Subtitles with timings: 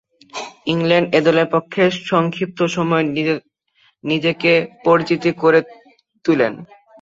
[0.67, 3.05] England এ দলের পক্ষে সংক্ষিপ্ত সময়ে
[4.03, 4.51] নিজেকে
[4.85, 5.59] পরিচিত করে
[6.25, 6.53] তুলেন।